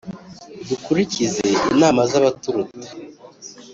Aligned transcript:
dukurikize 0.69 1.45
inama 1.73 2.01
z' 2.09 2.17
abaturuta, 2.19 2.85